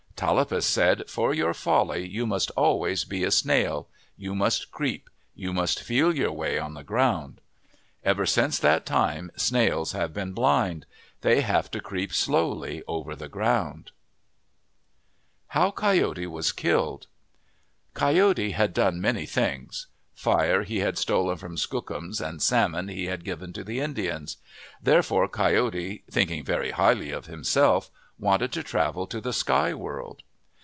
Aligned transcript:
Tallapus 0.21 0.67
said," 0.67 1.05
For 1.09 1.33
your 1.33 1.51
folly 1.51 2.07
you 2.07 2.27
must 2.27 2.51
always 2.51 3.05
be 3.05 3.23
a 3.23 3.31
snail. 3.31 3.87
You 4.15 4.35
must 4.35 4.69
creep. 4.69 5.09
You 5.33 5.51
must 5.51 5.81
feel 5.81 6.13
your 6.15 6.31
way 6.31 6.59
on 6.59 6.75
the 6.75 6.83
ground." 6.83 7.41
Ever 8.03 8.27
since 8.27 8.59
that 8.59 8.85
time 8.85 9.31
snails 9.35 9.93
have 9.93 10.13
been 10.13 10.33
blind. 10.33 10.85
They 11.21 11.41
have 11.41 11.71
to 11.71 11.79
creep 11.79 12.13
slowly 12.13 12.83
over 12.87 13.15
the 13.15 13.29
ground. 13.29 13.93
130 15.53 15.99
OF 16.03 16.15
THE 16.15 16.27
PACIFIC 16.27 16.27
NORTHWEST 16.27 16.27
HOW 16.27 16.27
COYOTE 16.29 16.31
WAS 16.31 16.51
KILLED 16.51 17.07
COYOTE 17.95 18.51
had 18.51 18.73
done 18.75 19.01
many 19.01 19.25
things. 19.25 19.87
Fire 20.13 20.61
he 20.61 20.81
had 20.81 20.99
stolen 20.99 21.37
from 21.37 21.57
Skookums 21.57 22.21
and 22.21 22.43
salmon 22.43 22.89
he 22.89 23.05
had 23.05 23.23
given 23.25 23.51
to 23.53 23.63
the 23.63 23.79
Indians. 23.79 24.37
Therefore 24.83 25.27
Coyote, 25.27 26.03
thinking 26.11 26.43
very 26.45 26.69
highly 26.69 27.09
of 27.09 27.25
himself, 27.25 27.89
wanted 28.19 28.51
to 28.51 28.61
travel 28.61 29.07
to 29.07 29.19
the 29.19 29.33
sky 29.33 29.73
world. 29.73 30.21